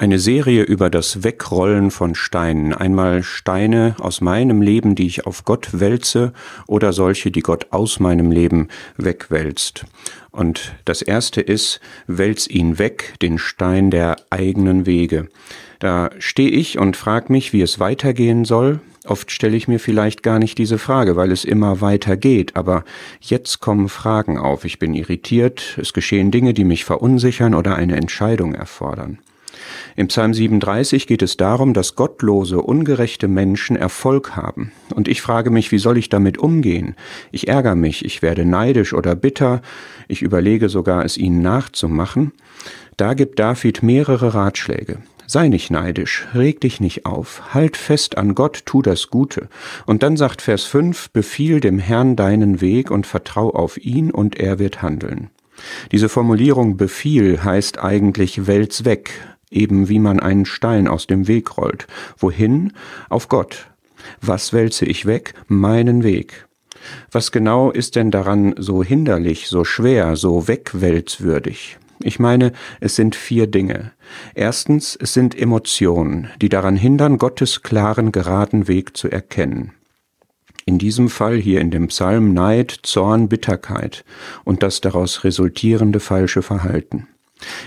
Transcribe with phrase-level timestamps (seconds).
[0.00, 2.72] Eine Serie über das Wegrollen von Steinen.
[2.72, 6.32] Einmal Steine aus meinem Leben, die ich auf Gott wälze,
[6.66, 9.84] oder solche, die Gott aus meinem Leben wegwälzt.
[10.30, 15.28] Und das erste ist, wälz ihn weg, den Stein der eigenen Wege.
[15.80, 18.80] Da stehe ich und frage mich, wie es weitergehen soll.
[19.04, 22.84] Oft stelle ich mir vielleicht gar nicht diese Frage, weil es immer weiter geht, aber
[23.20, 24.64] jetzt kommen Fragen auf.
[24.64, 29.18] Ich bin irritiert, es geschehen Dinge, die mich verunsichern oder eine Entscheidung erfordern.
[29.96, 34.72] Im Psalm 37 geht es darum, dass gottlose, ungerechte Menschen Erfolg haben.
[34.94, 36.94] Und ich frage mich, wie soll ich damit umgehen?
[37.32, 39.62] Ich ärgere mich, ich werde neidisch oder bitter,
[40.08, 42.32] ich überlege sogar, es ihnen nachzumachen.
[42.96, 44.98] Da gibt David mehrere Ratschläge.
[45.26, 49.48] Sei nicht neidisch, reg dich nicht auf, halt fest an Gott, tu das Gute.
[49.86, 54.40] Und dann sagt Vers 5, befiehl dem Herrn deinen Weg und vertrau auf ihn und
[54.40, 55.30] er wird handeln.
[55.92, 59.12] Diese Formulierung Befiehl heißt eigentlich Wälz weg,
[59.50, 61.86] eben wie man einen Stein aus dem Weg rollt.
[62.18, 62.72] Wohin?
[63.08, 63.68] Auf Gott.
[64.20, 65.34] Was wälze ich weg?
[65.48, 66.46] Meinen Weg.
[67.10, 71.78] Was genau ist denn daran so hinderlich, so schwer, so wegwälzwürdig?
[72.02, 73.92] Ich meine, es sind vier Dinge.
[74.34, 79.72] Erstens, es sind Emotionen, die daran hindern, Gottes klaren, geraden Weg zu erkennen.
[80.64, 84.04] In diesem Fall hier in dem Psalm Neid, Zorn, Bitterkeit
[84.44, 87.08] und das daraus resultierende falsche Verhalten.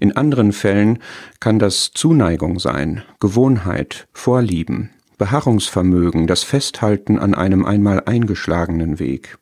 [0.00, 0.98] In anderen Fällen
[1.40, 9.38] kann das Zuneigung sein, Gewohnheit, Vorlieben, Beharrungsvermögen, das Festhalten an einem einmal eingeschlagenen Weg.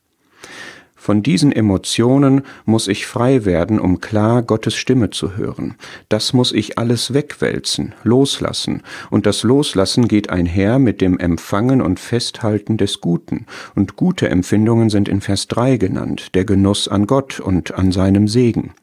[1.06, 5.76] Von diesen Emotionen muss ich frei werden, um klar Gottes Stimme zu hören.
[6.08, 8.82] Das muss ich alles wegwälzen, loslassen.
[9.08, 13.46] Und das Loslassen geht einher mit dem Empfangen und Festhalten des Guten.
[13.76, 18.26] Und gute Empfindungen sind in Vers 3 genannt, der Genuss an Gott und an seinem
[18.26, 18.74] Segen.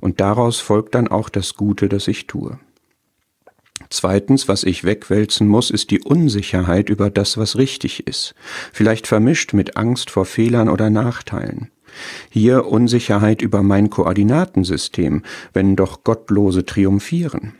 [0.00, 2.58] Und daraus folgt dann auch das Gute, das ich tue.
[3.90, 8.34] Zweitens, was ich wegwälzen muss, ist die Unsicherheit über das, was richtig ist,
[8.72, 11.70] vielleicht vermischt mit Angst vor Fehlern oder Nachteilen.
[12.28, 15.22] Hier Unsicherheit über mein Koordinatensystem,
[15.52, 17.54] wenn doch Gottlose triumphieren.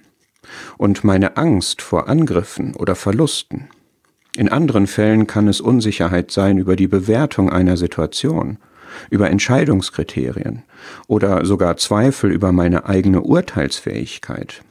[0.77, 3.69] Und meine Angst vor Angriffen oder Verlusten.
[4.37, 8.59] In anderen Fällen kann es Unsicherheit sein über die Bewertung einer Situation
[9.11, 10.63] über Entscheidungskriterien
[11.07, 14.63] oder sogar Zweifel über meine eigene Urteilsfähigkeit.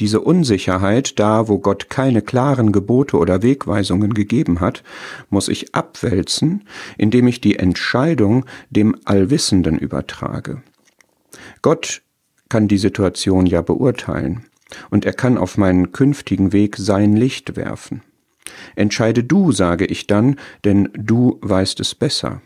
[0.00, 4.84] Diese Unsicherheit, da wo Gott keine klaren Gebote oder Wegweisungen gegeben hat,
[5.28, 6.64] muss ich abwälzen,
[6.96, 10.62] indem ich die Entscheidung dem Allwissenden übertrage.
[11.62, 12.02] Gott
[12.48, 14.44] kann die Situation ja beurteilen,
[14.90, 18.02] und er kann auf meinen künftigen Weg sein Licht werfen.
[18.76, 22.40] Entscheide du, sage ich dann, denn du weißt es besser.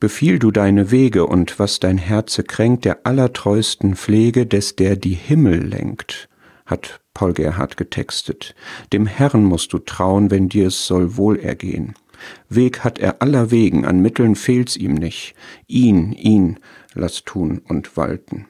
[0.00, 5.14] Befiehl du deine Wege und was dein Herze kränkt, der allertreusten Pflege, des der die
[5.14, 6.28] Himmel lenkt,
[6.66, 8.54] hat Paul Gerhard getextet.
[8.92, 11.94] Dem Herrn musst du trauen, wenn dir es soll wohl ergehen.
[12.48, 15.34] Weg hat er aller Wegen, an Mitteln fehlt's ihm nicht.
[15.66, 16.58] Ihn, ihn,
[16.94, 18.46] lass tun und walten.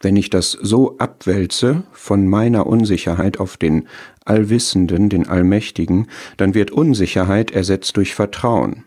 [0.00, 3.86] Wenn ich das so abwälze von meiner Unsicherheit auf den
[4.24, 8.84] Allwissenden, den Allmächtigen, dann wird Unsicherheit ersetzt durch Vertrauen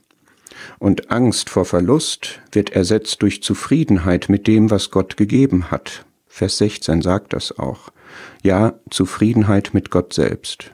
[0.79, 6.05] und Angst vor Verlust wird ersetzt durch Zufriedenheit mit dem, was Gott gegeben hat.
[6.27, 7.89] Vers 16 sagt das auch.
[8.43, 10.71] Ja, Zufriedenheit mit Gott selbst.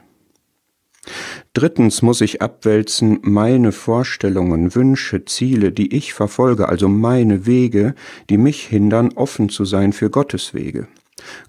[1.52, 7.94] Drittens muss ich abwälzen meine Vorstellungen, Wünsche, Ziele, die ich verfolge, also meine Wege,
[8.30, 10.86] die mich hindern, offen zu sein für Gottes Wege.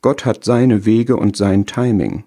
[0.01, 2.23] Gott hat seine Wege und sein Timing.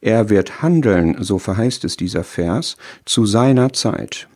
[0.00, 4.28] Er wird handeln, so verheißt es dieser Vers, zu seiner Zeit.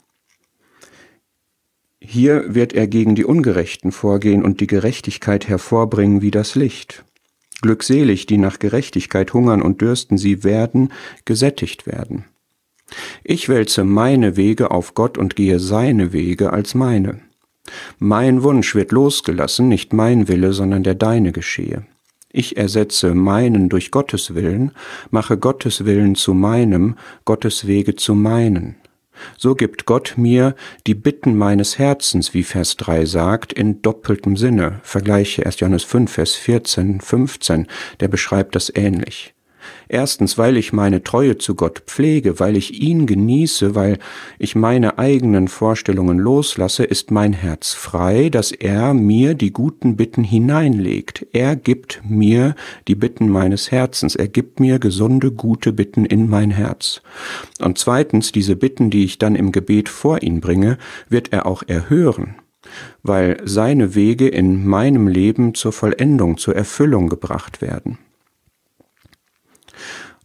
[2.09, 7.05] Hier wird er gegen die Ungerechten vorgehen und die Gerechtigkeit hervorbringen wie das Licht.
[7.63, 10.93] Glückselig, die nach Gerechtigkeit hungern und dürsten, sie werden
[11.25, 12.25] gesättigt werden.
[13.25, 17.23] Ich wälze meine Wege auf Gott und gehe seine Wege als meine.
[17.99, 21.87] Mein Wunsch wird losgelassen, nicht mein Wille, sondern der deine geschehe.
[22.31, 24.71] Ich ersetze meinen durch Gottes Willen,
[25.11, 26.95] mache Gottes Willen zu meinem,
[27.25, 28.77] Gottes Wege zu meinen.
[29.37, 30.55] So gibt Gott mir
[30.87, 34.81] die Bitten meines Herzens, wie Vers 3 sagt, in doppeltem Sinne.
[34.83, 35.61] Vergleiche 1.
[35.61, 37.67] Johannes 5, Vers 14, 15,
[38.01, 39.36] der beschreibt das ähnlich.
[39.89, 43.99] Erstens, weil ich meine Treue zu Gott pflege, weil ich ihn genieße, weil
[44.39, 50.25] ich meine eigenen Vorstellungen loslasse, ist mein Herz frei, dass er mir die guten Bitten
[50.25, 51.27] hineinlegt.
[51.33, 52.55] Er gibt mir
[52.89, 54.17] die Bitten meines Herzens.
[54.17, 57.03] Er gibt mir gesunde, gute Bitten in mein Herz.
[57.61, 60.79] Und zweitens, diese Bitten, die ich dann im Gebet vor ihn bringe,
[61.09, 62.37] wird er auch erhören
[63.03, 67.99] weil seine Wege in meinem Leben zur Vollendung, zur Erfüllung gebracht werden.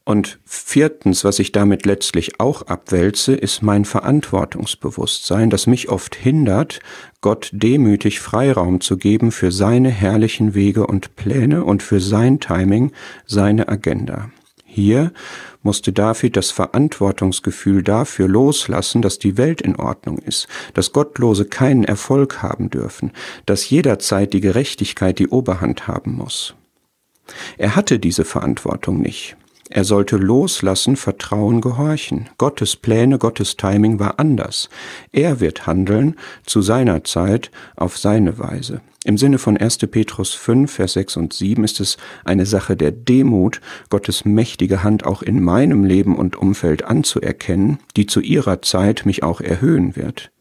[0.03, 6.79] Und viertens, was ich damit letztlich auch abwälze, ist mein Verantwortungsbewusstsein, das mich oft hindert,
[7.21, 12.91] Gott demütig Freiraum zu geben für seine herrlichen Wege und Pläne und für sein Timing,
[13.27, 14.31] seine Agenda.
[14.65, 15.11] Hier
[15.63, 21.83] musste David das Verantwortungsgefühl dafür loslassen, dass die Welt in Ordnung ist, dass Gottlose keinen
[21.83, 23.11] Erfolg haben dürfen,
[23.45, 26.55] dass jederzeit die Gerechtigkeit die Oberhand haben muss.
[27.57, 29.35] Er hatte diese Verantwortung nicht.
[29.73, 32.27] Er sollte loslassen, vertrauen, gehorchen.
[32.37, 34.69] Gottes Pläne, Gottes Timing war anders.
[35.13, 38.81] Er wird handeln zu seiner Zeit auf seine Weise.
[39.05, 39.77] Im Sinne von 1.
[39.77, 41.95] Petrus 5, Vers 6 und 7 ist es
[42.25, 48.07] eine Sache der Demut, Gottes mächtige Hand auch in meinem Leben und Umfeld anzuerkennen, die
[48.07, 50.31] zu ihrer Zeit mich auch erhöhen wird.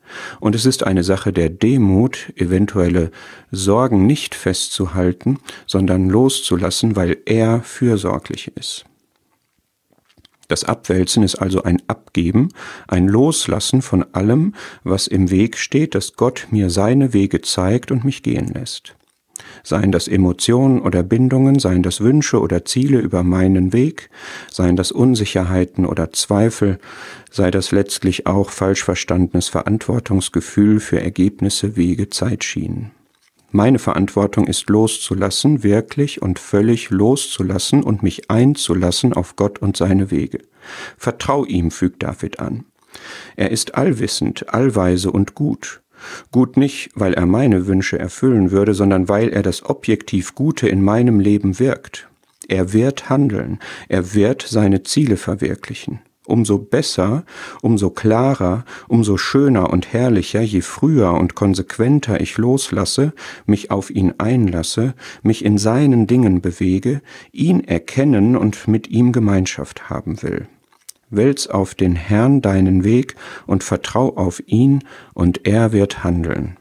[0.40, 3.12] Und es ist eine Sache der Demut, eventuelle
[3.52, 5.38] Sorgen nicht festzuhalten,
[5.68, 8.86] sondern loszulassen, weil er fürsorglich ist.
[10.50, 12.48] Das Abwälzen ist also ein Abgeben,
[12.88, 18.04] ein Loslassen von allem, was im Weg steht, dass Gott mir seine Wege zeigt und
[18.04, 18.96] mich gehen lässt.
[19.62, 24.10] Seien das Emotionen oder Bindungen, seien das Wünsche oder Ziele über meinen Weg,
[24.50, 26.80] seien das Unsicherheiten oder Zweifel,
[27.30, 32.90] sei das letztlich auch falsch verstandenes Verantwortungsgefühl für Ergebnisse, Wege, Zeitschienen.
[33.52, 40.10] Meine Verantwortung ist loszulassen, wirklich und völlig loszulassen und mich einzulassen auf Gott und seine
[40.12, 40.38] Wege.
[40.96, 42.64] Vertrau ihm, fügt David an.
[43.36, 45.82] Er ist allwissend, allweise und gut.
[46.30, 50.82] Gut nicht, weil er meine Wünsche erfüllen würde, sondern weil er das objektiv Gute in
[50.82, 52.08] meinem Leben wirkt.
[52.48, 53.58] Er wird handeln,
[53.88, 56.00] er wird seine Ziele verwirklichen
[56.30, 57.24] umso besser,
[57.62, 63.12] umso klarer, umso schöner und herrlicher, je früher und konsequenter ich loslasse,
[63.46, 69.90] mich auf ihn einlasse, mich in seinen Dingen bewege, ihn erkennen und mit ihm Gemeinschaft
[69.90, 70.46] haben will.
[71.10, 73.16] Wälz auf den Herrn deinen Weg
[73.46, 76.56] und vertrau auf ihn, und er wird handeln.